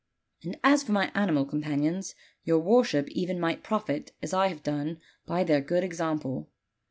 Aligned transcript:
And 0.43 0.57
as 0.63 0.81
for 0.81 0.93
my 0.93 1.11
animal 1.13 1.45
companions, 1.45 2.15
your 2.43 2.57
worship 2.57 3.07
even 3.09 3.39
might 3.39 3.61
profit 3.63 4.13
as 4.23 4.33
I 4.33 4.47
have 4.47 4.63
done 4.63 4.99
by 5.27 5.43
their 5.43 5.61
good 5.61 5.83
example. 5.83 6.49